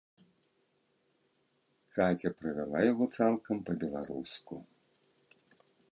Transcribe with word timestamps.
Каця 1.97 2.29
правяла 2.39 2.79
яго 2.91 3.05
цалкам 3.19 3.57
па-беларуску. 3.69 4.53